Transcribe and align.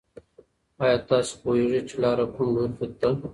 ایا 0.83 0.97
تاسې 1.09 1.33
پوهېږئ 1.41 1.81
چې 1.87 1.95
لاره 2.03 2.25
کوم 2.33 2.47
لوري 2.55 2.71
ته 2.99 3.07
ده؟ 3.19 3.27